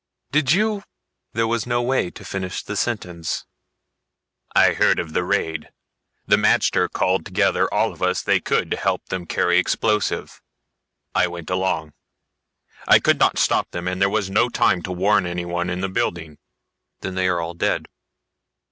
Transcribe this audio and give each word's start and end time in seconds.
"Did 0.31 0.51
you" 0.51 0.83
There 1.35 1.45
was 1.45 1.67
no 1.67 1.79
way 1.83 2.09
to 2.09 2.25
finish 2.25 2.63
the 2.63 2.75
sentence. 2.75 3.45
"I 4.55 4.73
heard 4.73 4.97
of 4.97 5.13
the 5.13 5.23
raid. 5.23 5.69
The 6.25 6.37
magter 6.37 6.91
called 6.91 7.23
together 7.23 7.71
all 7.71 7.93
of 7.93 8.01
us 8.01 8.23
they 8.23 8.39
could 8.39 8.71
to 8.71 8.77
help 8.77 9.05
them 9.09 9.27
carry 9.27 9.59
explosive. 9.59 10.41
I 11.13 11.27
went 11.27 11.51
along. 11.51 11.93
I 12.87 12.97
could 12.97 13.19
not 13.19 13.37
stop 13.37 13.69
them, 13.69 13.87
and 13.87 14.01
there 14.01 14.09
was 14.09 14.31
no 14.31 14.49
time 14.49 14.81
to 14.81 14.91
warn 14.91 15.27
anyone 15.27 15.69
in 15.69 15.81
the 15.81 15.87
building." 15.87 16.39
"Then 17.01 17.13
they 17.13 17.27
are 17.27 17.39
all 17.39 17.53
dead?" 17.53 17.87